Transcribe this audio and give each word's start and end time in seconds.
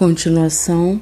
Continuação 0.00 0.98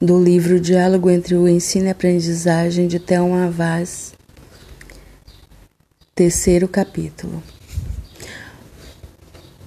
do 0.00 0.22
livro 0.22 0.60
Diálogo 0.60 1.10
entre 1.10 1.34
o 1.34 1.48
Ensino 1.48 1.86
e 1.86 1.90
Aprendizagem 1.90 2.86
de 2.86 3.00
Thelma 3.00 3.50
Vaz, 3.50 4.14
terceiro 6.14 6.68
capítulo. 6.68 7.42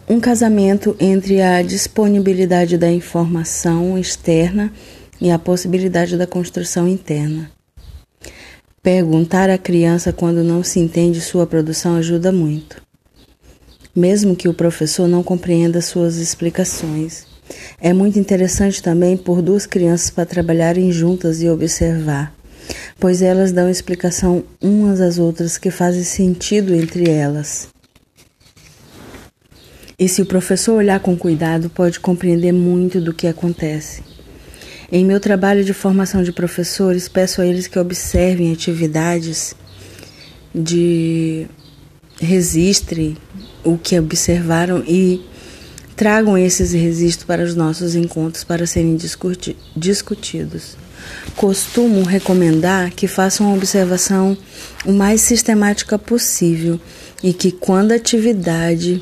Um 0.07 0.17
casamento 0.17 0.95
entre 0.97 1.41
a 1.41 1.61
disponibilidade 1.61 2.77
da 2.77 2.89
informação 2.89 3.97
externa 3.97 4.71
e 5.19 5.29
a 5.29 5.37
possibilidade 5.37 6.15
da 6.15 6.25
construção 6.25 6.87
interna. 6.87 7.51
Perguntar 8.81 9.49
à 9.49 9.57
criança 9.57 10.13
quando 10.13 10.41
não 10.41 10.63
se 10.63 10.79
entende 10.79 11.19
sua 11.19 11.45
produção 11.45 11.97
ajuda 11.97 12.31
muito, 12.31 12.81
mesmo 13.93 14.37
que 14.37 14.47
o 14.47 14.53
professor 14.53 15.05
não 15.05 15.21
compreenda 15.21 15.81
suas 15.81 16.15
explicações. 16.15 17.32
É 17.81 17.93
muito 17.93 18.17
interessante 18.19 18.81
também 18.81 19.17
por 19.17 19.41
duas 19.41 19.65
crianças 19.65 20.09
para 20.09 20.25
trabalharem 20.25 20.91
juntas 20.91 21.41
e 21.41 21.49
observar, 21.49 22.33
pois 22.99 23.21
elas 23.21 23.51
dão 23.51 23.69
explicação 23.69 24.43
umas 24.61 25.01
às 25.01 25.17
outras 25.17 25.57
que 25.57 25.69
fazem 25.69 26.03
sentido 26.03 26.73
entre 26.73 27.09
elas. 27.09 27.67
E 29.97 30.07
se 30.09 30.21
o 30.21 30.25
professor 30.25 30.73
olhar 30.73 30.99
com 30.99 31.15
cuidado, 31.15 31.69
pode 31.69 31.99
compreender 31.99 32.51
muito 32.51 32.99
do 32.99 33.13
que 33.13 33.27
acontece. 33.27 34.01
Em 34.91 35.05
meu 35.05 35.19
trabalho 35.19 35.63
de 35.63 35.73
formação 35.73 36.23
de 36.23 36.31
professores, 36.31 37.07
peço 37.07 37.41
a 37.41 37.45
eles 37.45 37.67
que 37.67 37.79
observem 37.79 38.51
atividades 38.51 39.55
de 40.53 41.47
registre 42.19 43.17
o 43.63 43.77
que 43.77 43.97
observaram 43.97 44.83
e 44.87 45.21
Tragam 45.95 46.37
esses 46.37 46.71
registros 46.71 47.25
para 47.25 47.43
os 47.43 47.55
nossos 47.55 47.95
encontros 47.95 48.43
para 48.43 48.65
serem 48.65 48.95
discuti 48.95 49.55
discutidos. 49.75 50.75
Costumo 51.35 52.03
recomendar 52.03 52.91
que 52.91 53.07
façam 53.07 53.47
a 53.47 53.53
observação 53.55 54.37
o 54.85 54.91
mais 54.91 55.21
sistemática 55.21 55.99
possível 55.99 56.79
e 57.21 57.33
que, 57.33 57.51
quando 57.51 57.91
a 57.91 57.95
atividade 57.95 59.01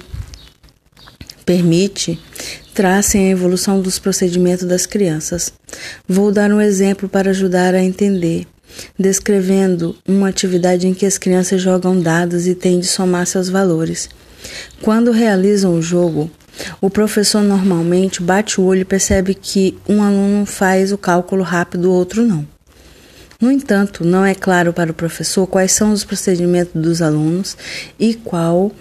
permite, 1.46 2.20
tracem 2.74 3.28
a 3.28 3.30
evolução 3.30 3.82
dos 3.82 4.00
procedimentos 4.00 4.66
das 4.66 4.86
crianças. 4.86 5.54
Vou 6.08 6.32
dar 6.32 6.52
um 6.52 6.62
exemplo 6.62 7.08
para 7.10 7.32
ajudar 7.32 7.76
a 7.76 7.84
entender, 7.84 8.48
descrevendo 8.98 9.96
uma 10.08 10.30
atividade 10.30 10.88
em 10.88 10.94
que 10.94 11.06
as 11.06 11.18
crianças 11.18 11.62
jogam 11.62 12.00
dados 12.00 12.48
e 12.48 12.56
têm 12.56 12.80
de 12.80 12.88
somar 12.88 13.28
seus 13.28 13.50
valores. 13.50 14.10
Quando 14.82 15.12
realizam 15.12 15.76
o 15.76 15.82
jogo, 15.82 16.32
o 16.80 16.90
professor 16.90 17.42
normalmente 17.42 18.22
bate 18.22 18.60
o 18.60 18.64
olho 18.64 18.82
e 18.82 18.86
percebe 18.86 19.34
que 19.34 19.78
um 19.88 20.02
aluno 20.02 20.46
faz 20.46 20.92
o 20.92 20.98
cálculo 20.98 21.44
rápido, 21.44 21.90
o 21.90 21.94
outro 21.94 22.26
não. 22.26 22.48
No 23.40 23.52
entanto, 23.52 24.06
não 24.06 24.24
é 24.24 24.36
claro 24.36 24.72
para 24.72 24.92
o 24.92 24.94
professor 24.94 25.48
quais 25.48 25.72
são 25.72 25.92
os 25.92 26.04
procedimentos 26.04 26.80
dos 26.80 27.02
alunos 27.02 27.58
e 28.00 28.14
qual 28.14 28.72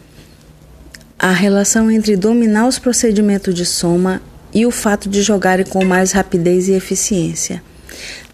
a 1.19 1.33
relação 1.33 1.91
entre 1.91 2.17
dominar 2.17 2.67
os 2.67 2.78
procedimentos 2.78 3.55
de 3.55 3.64
soma 3.64 4.20
e 4.53 4.67
o 4.67 4.70
fato 4.70 5.08
de 5.08 5.23
jogarem 5.23 5.64
com 5.64 5.84
mais 5.84 6.12
rapidez 6.12 6.69
e 6.69 6.73
eficiência. 6.73 7.62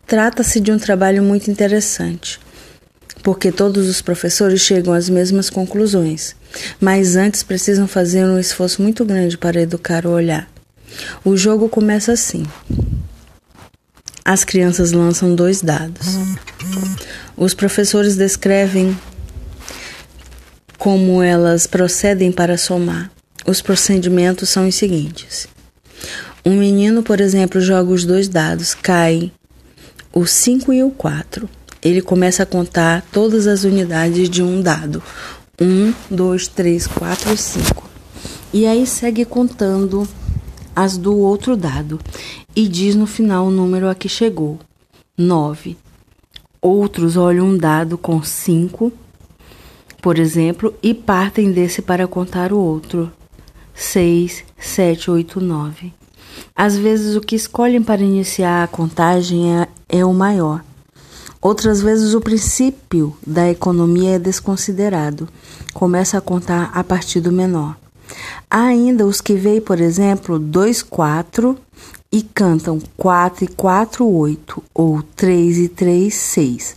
Trata-se 0.06 0.61
de 0.61 0.72
um 0.72 0.78
trabalho 0.78 1.22
muito 1.22 1.50
interessante 1.50 2.41
porque 3.27 3.50
todos 3.50 3.88
os 3.88 4.00
professores 4.00 4.60
chegam 4.60 4.94
às 4.94 5.08
mesmas 5.08 5.50
conclusões, 5.50 6.36
mas 6.80 7.16
antes 7.16 7.42
precisam 7.42 7.88
fazer 7.88 8.24
um 8.24 8.38
esforço 8.38 8.80
muito 8.80 9.05
grande 9.05 9.36
para 9.36 9.60
educar 9.60 10.06
o 10.06 10.10
olhar. 10.10 10.48
O 11.24 11.36
jogo 11.36 11.68
começa 11.68 12.12
assim. 12.12 12.44
As 14.24 14.44
crianças 14.44 14.92
lançam 14.92 15.34
dois 15.34 15.60
dados. 15.60 16.06
Os 17.36 17.52
professores 17.52 18.14
descrevem 18.14 18.96
como 20.78 21.20
elas 21.20 21.67
procedem 21.67 22.30
para 22.30 22.56
somar. 22.56 23.11
Os 23.45 23.61
procedimentos 23.61 24.51
são 24.51 24.68
os 24.68 24.77
seguintes: 24.77 25.48
um 26.45 26.56
menino, 26.56 27.02
por 27.02 27.20
exemplo, 27.20 27.61
joga 27.61 27.90
os 27.90 28.05
dois 28.05 28.28
dados, 28.28 28.72
cai 28.72 29.33
o 30.12 30.24
5 30.24 30.72
e 30.72 30.84
o 30.84 30.92
4 30.92 31.51
ele 31.83 32.03
começa 32.03 32.42
a 32.42 32.47
contar 32.47 33.05
todas 33.13 33.47
as 33.47 33.64
unidades 33.64 34.29
de 34.29 34.42
um 34.42 34.61
dado. 34.61 35.03
Um, 35.61 35.92
dois, 36.11 36.48
três, 36.48 36.87
quatro 36.87 37.33
e 37.33 37.37
cinco. 37.37 37.89
E 38.53 38.67
aí 38.67 38.87
segue 38.87 39.25
contando 39.25 40.07
as 40.75 40.98
do 40.98 41.17
outro 41.17 41.57
dado 41.57 41.98
e 42.55 42.69
diz 42.69 42.95
no 42.95 43.07
final 43.07 43.47
o 43.47 43.51
número 43.51 43.89
a 43.89 43.95
que 43.95 44.09
chegou. 44.09 44.59
Nove. 45.17 45.77
Outros 46.61 47.17
olham 47.17 47.47
um 47.47 47.57
dado 47.57 47.97
com 47.97 48.23
cinco, 48.23 48.93
por 50.03 50.19
exemplo, 50.19 50.75
e 50.83 50.93
partem 50.93 51.53
desse 51.53 51.81
para 51.81 52.07
contar 52.07 52.53
o 52.53 52.58
outro. 52.58 53.11
Seis, 53.75 54.45
sete, 54.58 55.11
oito, 55.11 55.41
nove. 55.41 55.93
Às 56.55 56.77
vezes 56.77 57.17
o 57.17 57.20
que 57.20 57.37
escolhem 57.37 57.83
para 57.83 58.03
iniciar 58.03 58.64
a 58.64 58.69
contagem 58.69 59.61
é, 59.61 59.69
é 59.89 60.05
o 60.05 60.13
maior. 60.13 60.63
Outras 61.41 61.80
vezes 61.80 62.14
o 62.14 62.20
princípio 62.20 63.17
da 63.27 63.48
economia 63.51 64.17
é 64.17 64.19
desconsiderado. 64.19 65.29
Começa 65.73 66.19
a 66.19 66.20
contar 66.20 66.70
a 66.73 66.83
partir 66.83 67.20
do 67.20 67.30
menor. 67.30 67.77
Há 68.51 68.63
ainda 68.63 69.07
os 69.07 69.20
que 69.20 69.35
veem, 69.35 69.61
por 69.61 69.80
exemplo, 69.80 70.39
2, 70.39 70.83
4 70.83 71.57
e 72.11 72.23
cantam 72.23 72.80
4 72.96 73.45
e 73.45 73.48
4, 73.48 74.07
8 74.07 74.63
ou 74.75 75.02
3 75.02 75.58
e 75.58 75.69
3, 75.69 76.14
6. 76.14 76.77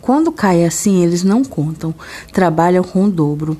Quando 0.00 0.30
cai 0.30 0.64
assim, 0.64 1.02
eles 1.02 1.24
não 1.24 1.44
contam, 1.44 1.92
trabalham 2.32 2.84
com 2.84 3.04
o 3.04 3.10
dobro. 3.10 3.56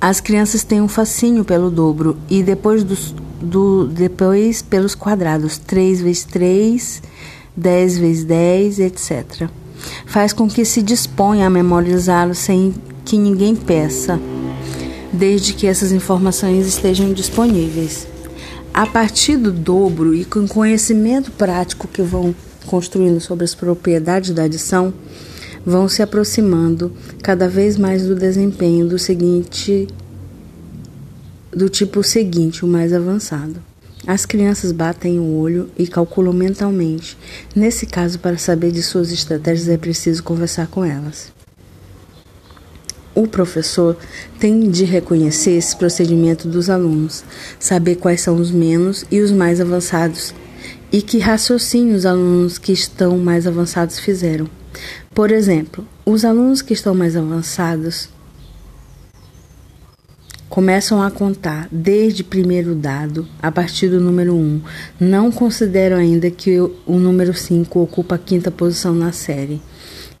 As 0.00 0.20
crianças 0.20 0.64
têm 0.64 0.80
um 0.80 0.88
fascínio 0.88 1.44
pelo 1.44 1.70
dobro 1.70 2.16
e 2.28 2.42
depois, 2.42 2.82
dos, 2.82 3.14
do, 3.40 3.86
depois 3.86 4.62
pelos 4.62 4.94
quadrados. 4.94 5.58
3 5.58 6.00
vezes 6.00 6.24
3 6.24 7.02
10 7.56 7.98
vezes 7.98 8.24
10, 8.24 8.78
etc. 8.80 9.48
Faz 10.06 10.32
com 10.32 10.48
que 10.48 10.64
se 10.64 10.82
disponha 10.82 11.46
a 11.46 11.50
memorizá-lo 11.50 12.34
sem 12.34 12.74
que 13.04 13.16
ninguém 13.16 13.54
peça, 13.54 14.20
desde 15.12 15.52
que 15.54 15.66
essas 15.66 15.92
informações 15.92 16.66
estejam 16.66 17.12
disponíveis. 17.12 18.06
A 18.74 18.86
partir 18.86 19.36
do 19.36 19.50
dobro 19.50 20.14
e 20.14 20.24
com 20.24 20.46
conhecimento 20.46 21.30
prático 21.30 21.88
que 21.88 22.02
vão 22.02 22.34
construindo 22.66 23.20
sobre 23.20 23.44
as 23.44 23.54
propriedades 23.54 24.32
da 24.32 24.42
adição, 24.42 24.92
vão 25.64 25.88
se 25.88 26.02
aproximando 26.02 26.92
cada 27.22 27.48
vez 27.48 27.76
mais 27.76 28.06
do 28.06 28.14
desempenho 28.14 28.86
do 28.86 28.98
seguinte 28.98 29.88
do 31.56 31.70
tipo 31.70 32.02
seguinte, 32.02 32.66
o 32.66 32.68
mais 32.68 32.92
avançado. 32.92 33.56
As 34.06 34.24
crianças 34.24 34.70
batem 34.70 35.18
o 35.18 35.34
olho 35.34 35.68
e 35.76 35.86
calculam 35.86 36.32
mentalmente. 36.32 37.18
Nesse 37.56 37.86
caso, 37.86 38.20
para 38.20 38.38
saber 38.38 38.70
de 38.70 38.80
suas 38.80 39.10
estratégias, 39.10 39.68
é 39.68 39.76
preciso 39.76 40.22
conversar 40.22 40.68
com 40.68 40.84
elas. 40.84 41.32
O 43.12 43.26
professor 43.26 43.96
tem 44.38 44.70
de 44.70 44.84
reconhecer 44.84 45.52
esse 45.52 45.74
procedimento 45.74 46.46
dos 46.46 46.70
alunos, 46.70 47.24
saber 47.58 47.96
quais 47.96 48.20
são 48.20 48.36
os 48.36 48.50
menos 48.52 49.04
e 49.10 49.20
os 49.20 49.32
mais 49.32 49.60
avançados 49.60 50.32
e 50.92 51.02
que 51.02 51.18
raciocínio 51.18 51.96
os 51.96 52.06
alunos 52.06 52.58
que 52.58 52.72
estão 52.72 53.18
mais 53.18 53.46
avançados 53.46 53.98
fizeram. 53.98 54.48
Por 55.14 55.32
exemplo, 55.32 55.86
os 56.04 56.24
alunos 56.24 56.62
que 56.62 56.74
estão 56.74 56.94
mais 56.94 57.16
avançados 57.16 58.08
começam 60.48 61.02
a 61.02 61.10
contar 61.10 61.68
desde 61.70 62.22
primeiro 62.22 62.74
dado, 62.74 63.26
a 63.42 63.50
partir 63.50 63.88
do 63.88 64.00
número 64.00 64.34
1. 64.34 64.60
Não 65.00 65.30
consideram 65.32 65.96
ainda 65.96 66.30
que 66.30 66.58
o 66.60 66.98
número 66.98 67.34
5 67.34 67.80
ocupa 67.80 68.14
a 68.14 68.18
quinta 68.18 68.50
posição 68.50 68.94
na 68.94 69.12
série 69.12 69.60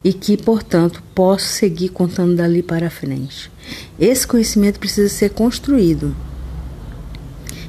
e 0.02 0.12
que, 0.12 0.36
portanto, 0.36 1.02
posso 1.14 1.46
seguir 1.46 1.88
contando 1.88 2.36
dali 2.36 2.62
para 2.62 2.90
frente. 2.90 3.50
Esse 3.98 4.26
conhecimento 4.26 4.78
precisa 4.78 5.08
ser 5.08 5.30
construído. 5.30 6.14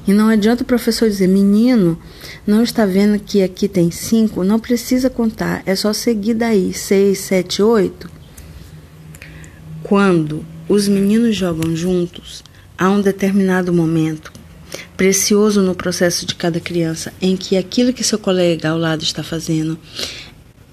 E 0.08 0.14
não 0.14 0.30
adianta 0.30 0.64
o 0.64 0.66
professor 0.66 1.10
dizer, 1.10 1.28
menino, 1.28 2.00
não 2.46 2.64
está 2.64 2.86
vendo 2.86 3.20
que 3.20 3.44
aqui 3.44 3.68
tem 3.68 3.92
5? 3.92 4.44
Não 4.44 4.60
precisa 4.60 5.10
contar, 5.10 5.62
é 5.66 5.76
só 5.76 5.92
seguir 5.92 6.34
daí, 6.34 6.74
6, 6.74 7.18
7, 7.18 7.62
8. 7.62 8.10
Quando 9.84 10.46
os 10.70 10.88
meninos 10.88 11.36
jogam 11.36 11.76
juntos, 11.76 12.44
há 12.78 12.90
um 12.90 13.02
determinado 13.02 13.74
momento 13.74 14.32
precioso 14.96 15.62
no 15.62 15.76
processo 15.76 16.26
de 16.26 16.36
cada 16.36 16.60
criança 16.60 17.14
em 17.22 17.36
que 17.36 17.58
aquilo 17.58 17.94
que 17.94 18.04
seu 18.04 18.20
colega 18.20 18.70
ao 18.70 18.78
lado 18.78 19.04
está 19.04 19.24
fazendo 19.24 19.78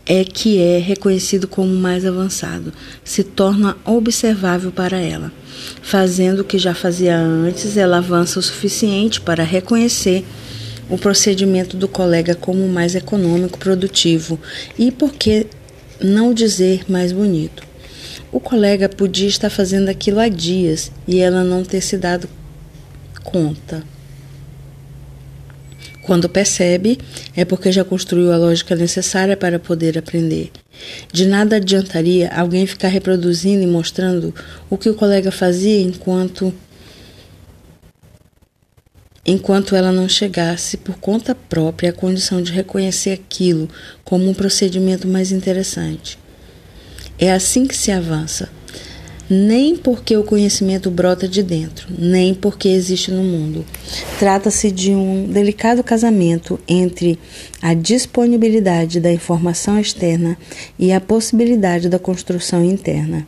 é 0.06 0.22
que 0.22 0.60
é 0.60 0.78
reconhecido 0.78 1.48
como 1.48 1.74
mais 1.74 2.04
avançado, 2.04 2.72
se 3.02 3.24
torna 3.24 3.76
observável 3.84 4.70
para 4.70 4.98
ela. 4.98 5.32
Fazendo 5.80 6.40
o 6.40 6.44
que 6.44 6.58
já 6.58 6.74
fazia 6.74 7.16
antes, 7.16 7.76
ela 7.76 7.98
avança 7.98 8.38
o 8.38 8.42
suficiente 8.42 9.20
para 9.20 9.42
reconhecer 9.42 10.24
o 10.90 10.98
procedimento 10.98 11.76
do 11.76 11.88
colega 11.88 12.34
como 12.34 12.68
mais 12.68 12.94
econômico, 12.94 13.58
produtivo 13.58 14.38
e, 14.78 14.92
por 14.92 15.14
que 15.14 15.46
não 16.00 16.34
dizer, 16.34 16.82
mais 16.86 17.10
bonito. 17.12 17.62
O 18.34 18.40
colega 18.40 18.88
podia 18.88 19.28
estar 19.28 19.48
fazendo 19.48 19.88
aquilo 19.88 20.18
há 20.18 20.28
dias 20.28 20.90
e 21.06 21.20
ela 21.20 21.44
não 21.44 21.62
ter 21.62 21.80
se 21.80 21.96
dado 21.96 22.28
conta. 23.22 23.84
Quando 26.02 26.28
percebe, 26.28 26.98
é 27.36 27.44
porque 27.44 27.70
já 27.70 27.84
construiu 27.84 28.32
a 28.32 28.36
lógica 28.36 28.74
necessária 28.74 29.36
para 29.36 29.60
poder 29.60 29.96
aprender. 29.96 30.50
De 31.12 31.26
nada 31.26 31.56
adiantaria 31.56 32.28
alguém 32.28 32.66
ficar 32.66 32.88
reproduzindo 32.88 33.62
e 33.62 33.68
mostrando 33.68 34.34
o 34.68 34.76
que 34.76 34.90
o 34.90 34.94
colega 34.96 35.30
fazia 35.30 35.80
enquanto 35.80 36.52
enquanto 39.24 39.76
ela 39.76 39.92
não 39.92 40.08
chegasse 40.08 40.76
por 40.76 40.98
conta 40.98 41.36
própria 41.36 41.90
à 41.90 41.92
condição 41.92 42.42
de 42.42 42.50
reconhecer 42.50 43.12
aquilo 43.12 43.70
como 44.02 44.28
um 44.28 44.34
procedimento 44.34 45.06
mais 45.06 45.30
interessante. 45.30 46.23
É 47.18 47.32
assim 47.32 47.66
que 47.66 47.76
se 47.76 47.90
avança. 47.90 48.48
Nem 49.30 49.74
porque 49.74 50.16
o 50.16 50.24
conhecimento 50.24 50.90
brota 50.90 51.26
de 51.26 51.42
dentro, 51.42 51.88
nem 51.98 52.34
porque 52.34 52.68
existe 52.68 53.10
no 53.10 53.22
mundo. 53.22 53.64
Trata-se 54.18 54.70
de 54.70 54.90
um 54.90 55.26
delicado 55.26 55.82
casamento 55.82 56.60
entre 56.68 57.18
a 57.62 57.72
disponibilidade 57.72 59.00
da 59.00 59.10
informação 59.10 59.80
externa 59.80 60.36
e 60.78 60.92
a 60.92 61.00
possibilidade 61.00 61.88
da 61.88 61.98
construção 61.98 62.62
interna. 62.62 63.26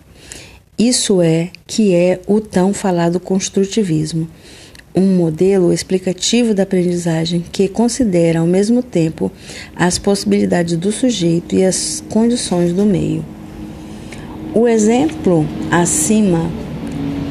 Isso 0.78 1.22
é 1.22 1.50
que 1.66 1.94
é 1.94 2.20
o 2.26 2.40
tão 2.40 2.74
falado 2.74 3.18
construtivismo 3.18 4.28
um 4.96 5.14
modelo 5.14 5.74
explicativo 5.74 6.54
da 6.54 6.62
aprendizagem 6.62 7.44
que 7.52 7.68
considera 7.68 8.40
ao 8.40 8.46
mesmo 8.46 8.82
tempo 8.82 9.30
as 9.76 9.98
possibilidades 9.98 10.74
do 10.78 10.90
sujeito 10.90 11.54
e 11.54 11.62
as 11.62 12.02
condições 12.08 12.72
do 12.72 12.86
meio. 12.86 13.22
O 14.58 14.66
exemplo 14.66 15.46
acima 15.70 16.50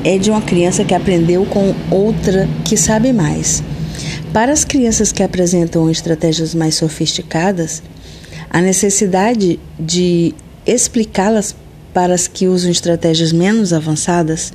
é 0.03 0.15
de 0.15 0.29
uma 0.29 0.43
criança 0.43 0.85
que 0.85 0.93
aprendeu 0.93 1.43
com 1.47 1.73
outra 1.89 2.47
que 2.63 2.77
sabe 2.77 3.11
mais. 3.11 3.63
Para 4.31 4.51
as 4.51 4.63
crianças 4.63 5.11
que 5.11 5.23
apresentam 5.23 5.89
estratégias 5.89 6.53
mais 6.53 6.75
sofisticadas, 6.75 7.81
a 8.47 8.61
necessidade 8.61 9.59
de 9.79 10.35
explicá-las 10.67 11.55
para 11.91 12.13
as 12.13 12.27
que 12.27 12.45
usam 12.45 12.69
estratégias 12.69 13.31
menos 13.31 13.73
avançadas 13.73 14.53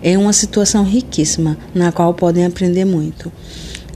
é 0.00 0.16
uma 0.16 0.32
situação 0.32 0.84
riquíssima 0.84 1.58
na 1.74 1.90
qual 1.90 2.14
podem 2.14 2.46
aprender 2.46 2.84
muito. 2.84 3.32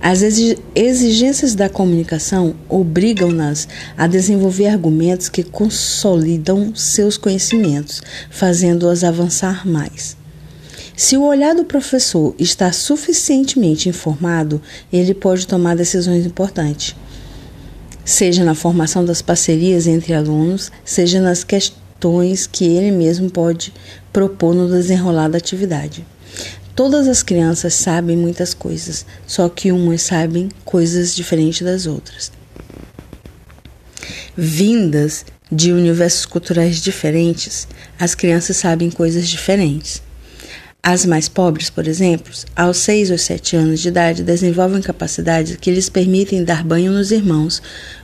As 0.03 0.23
exigências 0.23 1.55
da 1.55 1.69
comunicação 1.69 2.55
obrigam-nas 2.71 3.69
a 3.99 4.07
desenvolver 4.07 4.69
argumentos 4.69 5.29
que 5.29 5.43
consolidam 5.43 6.75
seus 6.75 7.19
conhecimentos, 7.19 8.01
fazendo-as 8.31 9.05
avançar 9.05 9.69
mais. 9.69 10.17
Se 10.97 11.19
o 11.19 11.23
olhar 11.23 11.55
do 11.55 11.67
professor 11.67 12.35
está 12.39 12.73
suficientemente 12.73 13.91
informado, 13.91 14.61
ele 14.91 15.13
pode 15.13 15.47
tomar 15.47 15.77
decisões 15.77 16.25
importantes, 16.25 16.97
seja 18.03 18.43
na 18.43 18.55
formação 18.55 19.05
das 19.05 19.21
parcerias 19.21 19.87
entre 19.87 20.15
alunos, 20.15 20.73
seja 20.83 21.21
nas 21.21 21.45
questões 21.45 22.47
que 22.47 22.65
ele 22.65 22.91
mesmo 22.91 23.31
pode 23.31 23.71
propor 24.11 24.55
no 24.55 24.67
desenrolar 24.67 25.29
da 25.29 25.37
atividade. 25.37 26.07
Todas 26.83 27.09
as 27.09 27.23
crianças 27.23 27.75
sabem 27.75 28.17
muitas 28.17 28.55
coisas, 28.55 29.05
só 29.27 29.51
que 29.51 29.71
umas 29.71 30.01
sabem 30.01 30.49
coisas 30.65 31.15
diferentes 31.15 31.61
das 31.61 31.85
outras. 31.85 32.33
Vindas 34.35 35.27
de 35.53 35.73
universos 35.73 36.25
culturais 36.25 36.81
diferentes, 36.81 37.69
as 37.99 38.15
crianças 38.15 38.57
sabem 38.57 38.91
coisas 38.91 39.29
diferentes. 39.29 40.01
As 40.83 41.05
mais 41.05 41.29
pobres, 41.29 41.69
por 41.69 41.87
exemplo, 41.87 42.33
aos 42.57 42.79
6 42.79 43.11
ou 43.11 43.19
7 43.19 43.57
anos 43.57 43.81
de 43.81 43.89
idade, 43.89 44.23
desenvolvem 44.23 44.81
capacidades 44.81 45.57
que 45.57 45.71
lhes 45.71 45.91
permitem 45.91 46.45
dar 46.45 46.65
banho 46.65 46.93
nos 46.93 47.13
irmãos, 47.13 47.61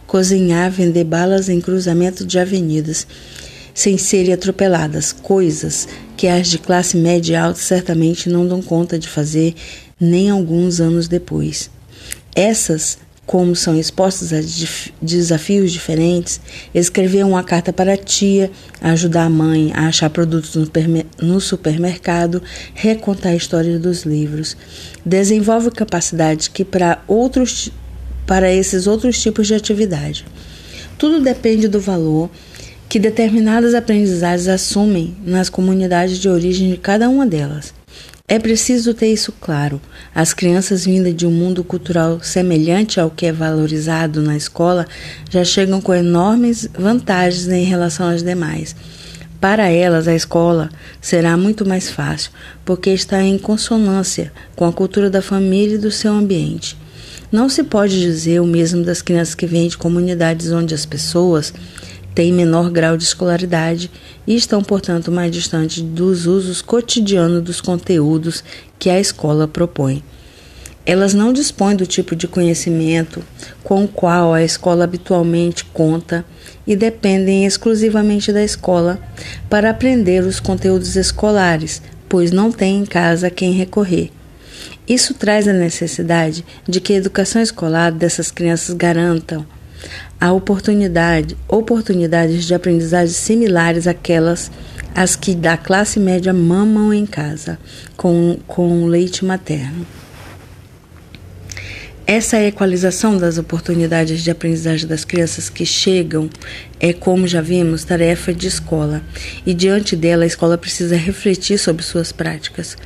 cozinhar, 0.07 0.71
vender 0.71 1.05
balas 1.05 1.49
em 1.49 1.63
cruzamento 1.63 2.27
de 2.27 2.39
avenidas 2.39 3.07
sem 3.77 3.99
serem 3.99 4.33
atropeladas, 4.33 5.13
coisas 5.13 5.87
que 6.17 6.27
as 6.27 6.49
de 6.49 6.57
classe 6.57 6.97
média 6.97 7.35
e 7.35 7.37
alta 7.37 7.61
certamente 7.61 8.31
não 8.31 8.49
dão 8.49 8.63
conta 8.63 8.99
de 8.99 9.07
fazer 9.07 9.55
nem 10.01 10.31
alguns 10.31 10.81
anos 10.81 11.07
depois. 11.07 11.71
Essas, 12.35 12.97
como 13.27 13.55
são 13.55 13.79
expostas 13.79 14.33
a 14.33 14.41
desafios 15.03 15.73
diferentes, 15.73 16.41
escrever 16.75 17.23
uma 17.27 17.45
carta 17.45 17.71
para 17.71 17.93
a 17.93 17.97
tia, 17.99 18.51
ajudar 18.81 19.25
a 19.25 19.31
mãe 19.31 19.71
a 19.75 19.89
achar 19.89 20.09
produtos 20.09 20.57
no 21.21 21.39
supermercado, 21.39 22.43
recontar 22.75 23.33
a 23.33 23.37
história 23.37 23.79
dos 23.79 24.05
livros, 24.05 24.57
desenvolve 25.05 25.71
capacidades 25.71 26.49
que 26.49 26.65
para 26.65 27.03
outros 27.07 27.71
para 28.27 28.51
esses 28.51 28.87
outros 28.87 29.21
tipos 29.21 29.47
de 29.47 29.55
atividade. 29.55 30.25
Tudo 30.99 31.21
depende 31.21 31.69
do 31.69 31.79
valor 31.79 32.31
que 32.89 32.99
determinadas 32.99 33.75
aprendizagens 33.75 34.49
assumem 34.49 35.17
nas 35.25 35.49
comunidades 35.49 36.19
de 36.19 36.29
origem 36.29 36.71
de 36.71 36.77
cada 36.77 37.09
uma 37.09 37.27
delas. 37.27 37.75
É 38.29 38.41
preciso 38.41 38.93
ter 38.93 39.13
isso 39.13 39.33
claro. 39.41 39.81
As 40.13 40.35
crianças 40.35 40.85
vindas 40.85 41.15
de 41.15 41.25
um 41.25 41.31
mundo 41.31 41.63
cultural 41.63 42.21
semelhante 42.21 42.99
ao 42.99 43.09
que 43.09 43.27
é 43.27 43.33
valorizado 43.33 44.21
na 44.21 44.37
escola 44.37 44.85
já 45.31 45.45
chegam 45.45 45.81
com 45.81 45.95
enormes 45.95 46.69
vantagens 46.77 47.47
em 47.47 47.65
relação 47.65 48.09
às 48.09 48.25
demais. 48.25 48.75
Para 49.41 49.69
elas, 49.69 50.09
a 50.09 50.15
escola 50.15 50.71
será 51.01 51.37
muito 51.37 51.65
mais 51.65 51.89
fácil, 51.89 52.33
porque 52.65 52.91
está 52.91 53.23
em 53.23 53.39
consonância 53.39 54.33
com 54.57 54.65
a 54.65 54.73
cultura 54.73 55.09
da 55.09 55.23
família 55.23 55.77
e 55.77 55.79
do 55.79 55.91
seu 55.93 56.13
ambiente. 56.13 56.77
Não 57.31 57.49
se 57.49 57.63
pode 57.63 58.01
dizer 58.01 58.41
o 58.41 58.47
mesmo 58.47 58.83
das 58.83 59.03
crianças 59.03 59.35
que 59.35 59.47
vêm 59.47 59.69
de 59.69 59.77
comunidades 59.77 60.51
onde 60.51 60.75
as 60.75 60.87
pessoas 60.87 61.53
têm 62.17 62.33
menor 62.33 62.71
grau 62.71 62.97
de 62.97 63.05
escolaridade 63.05 63.91
e 64.27 64.35
estão, 64.35 64.65
portanto, 64.65 65.13
mais 65.13 65.31
distantes 65.31 65.83
dos 65.83 66.27
usos 66.27 66.63
cotidianos 66.63 67.43
dos 67.43 67.61
conteúdos 67.61 68.43
que 68.79 68.89
a 68.89 68.99
escola 68.99 69.47
propõe. 69.47 70.03
Elas 70.87 71.13
não 71.13 71.31
dispõem 71.31 71.77
do 71.77 71.85
tipo 71.85 72.17
de 72.17 72.27
conhecimento 72.27 73.23
com 73.63 73.85
o 73.85 73.89
qual 73.89 74.33
a 74.33 74.43
escola 74.43 74.85
habitualmente 74.85 75.63
conta 75.67 76.25
e 76.67 76.75
dependem 76.75 77.45
exclusivamente 77.45 78.33
da 78.33 78.43
escola 78.43 78.99
para 79.51 79.69
aprender 79.69 80.25
os 80.25 80.41
conteúdos 80.41 80.97
escolares, 80.97 81.83
pois 82.09 82.31
não 82.31 82.51
têm 82.51 82.79
em 82.79 82.87
casa 82.87 83.27
a 83.27 83.31
quem 83.31 83.53
recorrer. 83.53 84.11
Isso 84.89 85.13
traz 85.13 85.47
a 85.47 85.53
necessidade 85.53 86.47
de 86.67 86.81
que 86.81 86.95
a 86.95 86.97
educação 86.97 87.43
escolar 87.43 87.93
dessas 87.93 88.31
crianças 88.31 88.75
garantam 88.75 89.45
a 90.21 90.33
oportunidade, 90.33 91.37
oportunidades 91.47 92.45
de 92.45 92.55
aprendizagem 92.55 93.15
similares 93.15 93.87
àquelas 93.87 94.51
as 94.95 95.15
que 95.15 95.35
da 95.35 95.59
classe 95.59 96.01
média 96.01 96.33
mamam 96.33 96.93
em 96.93 97.05
casa 97.05 97.59
com, 97.97 98.39
com 98.47 98.87
leite 98.87 99.25
materno. 99.25 99.87
Essa 102.07 102.41
equalização 102.41 103.19
das 103.19 103.37
oportunidades 103.37 104.23
de 104.23 104.31
aprendizagem 104.31 104.87
das 104.87 105.05
crianças 105.05 105.51
que 105.51 105.67
chegam 105.67 106.31
é, 106.79 106.93
como 106.93 107.27
já 107.27 107.43
vimos, 107.43 107.85
tarefa 107.85 108.33
de 108.33 108.47
escola, 108.47 109.03
e 109.45 109.53
diante 109.53 109.97
dela 109.97 110.23
a 110.23 110.27
escola 110.27 110.57
precisa 110.57 110.97
refletir 110.97 111.59
sobre 111.59 111.83
suas 111.83 112.13
práticas, 112.13 112.77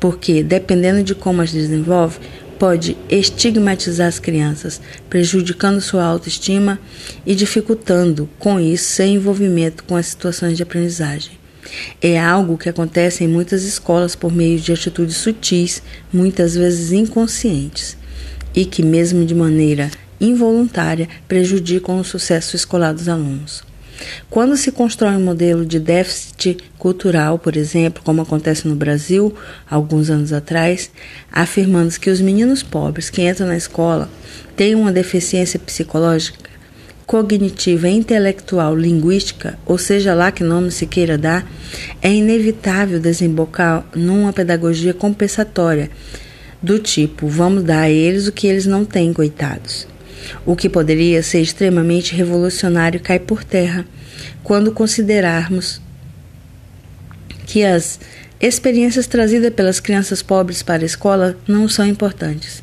porque, 0.00 0.42
dependendo 0.42 1.02
de 1.02 1.14
como 1.14 1.42
as 1.42 1.52
desenvolve, 1.52 2.18
pode 2.60 2.94
estigmatizar 3.08 4.06
as 4.06 4.18
crianças, 4.18 4.82
prejudicando 5.08 5.80
sua 5.80 6.04
autoestima 6.04 6.78
e 7.24 7.34
dificultando, 7.34 8.28
com 8.38 8.60
isso, 8.60 8.84
seu 8.84 9.06
envolvimento 9.06 9.82
com 9.84 9.96
as 9.96 10.08
situações 10.08 10.58
de 10.58 10.62
aprendizagem. 10.62 11.32
É 12.02 12.20
algo 12.20 12.58
que 12.58 12.68
acontece 12.68 13.24
em 13.24 13.28
muitas 13.28 13.64
escolas 13.64 14.14
por 14.14 14.30
meio 14.30 14.60
de 14.60 14.74
atitudes 14.74 15.16
sutis, 15.16 15.82
muitas 16.12 16.54
vezes 16.54 16.92
inconscientes, 16.92 17.96
e 18.54 18.66
que, 18.66 18.82
mesmo 18.82 19.24
de 19.24 19.34
maneira 19.34 19.90
involuntária, 20.20 21.08
prejudicam 21.26 21.98
o 21.98 22.04
sucesso 22.04 22.56
escolar 22.56 22.92
dos 22.92 23.08
alunos. 23.08 23.69
Quando 24.28 24.56
se 24.56 24.72
constrói 24.72 25.16
um 25.16 25.24
modelo 25.24 25.64
de 25.66 25.78
déficit 25.78 26.58
cultural, 26.78 27.38
por 27.38 27.56
exemplo, 27.56 28.02
como 28.04 28.22
acontece 28.22 28.66
no 28.66 28.74
Brasil 28.74 29.34
alguns 29.68 30.10
anos 30.10 30.32
atrás, 30.32 30.90
afirmando 31.30 31.98
que 31.98 32.10
os 32.10 32.20
meninos 32.20 32.62
pobres 32.62 33.10
que 33.10 33.28
entram 33.28 33.48
na 33.48 33.56
escola 33.56 34.08
têm 34.56 34.74
uma 34.74 34.92
deficiência 34.92 35.58
psicológica, 35.58 36.50
cognitiva, 37.06 37.88
intelectual, 37.88 38.76
linguística, 38.76 39.58
ou 39.66 39.76
seja 39.76 40.14
lá 40.14 40.30
que 40.30 40.44
nome 40.44 40.70
se 40.70 40.86
queira 40.86 41.18
dar, 41.18 41.44
é 42.00 42.12
inevitável 42.12 43.00
desembocar 43.00 43.84
numa 43.96 44.32
pedagogia 44.32 44.94
compensatória 44.94 45.90
do 46.62 46.78
tipo: 46.78 47.26
vamos 47.26 47.64
dar 47.64 47.80
a 47.80 47.90
eles 47.90 48.28
o 48.28 48.32
que 48.32 48.46
eles 48.46 48.64
não 48.64 48.84
têm, 48.84 49.12
coitados. 49.12 49.89
O 50.44 50.56
que 50.56 50.68
poderia 50.68 51.22
ser 51.22 51.40
extremamente 51.40 52.14
revolucionário 52.14 53.00
cai 53.00 53.18
por 53.18 53.44
terra 53.44 53.84
quando 54.42 54.72
considerarmos 54.72 55.80
que 57.46 57.64
as 57.64 57.98
experiências 58.40 59.06
trazidas 59.06 59.52
pelas 59.52 59.80
crianças 59.80 60.22
pobres 60.22 60.62
para 60.62 60.82
a 60.82 60.86
escola 60.86 61.36
não 61.46 61.68
são 61.68 61.86
importantes. 61.86 62.62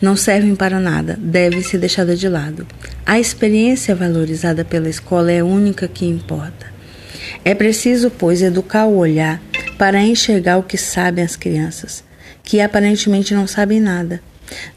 Não 0.00 0.14
servem 0.14 0.54
para 0.54 0.78
nada, 0.78 1.18
devem 1.18 1.62
ser 1.62 1.78
deixadas 1.78 2.20
de 2.20 2.28
lado. 2.28 2.66
A 3.04 3.18
experiência 3.18 3.94
valorizada 3.94 4.64
pela 4.64 4.90
escola 4.90 5.32
é 5.32 5.40
a 5.40 5.44
única 5.44 5.88
que 5.88 6.04
importa. 6.04 6.66
É 7.44 7.54
preciso, 7.54 8.10
pois, 8.10 8.42
educar 8.42 8.84
o 8.84 8.96
olhar 8.98 9.40
para 9.78 10.02
enxergar 10.02 10.58
o 10.58 10.62
que 10.62 10.76
sabem 10.76 11.24
as 11.24 11.36
crianças, 11.36 12.04
que 12.42 12.60
aparentemente 12.60 13.32
não 13.32 13.46
sabem 13.46 13.80
nada. 13.80 14.20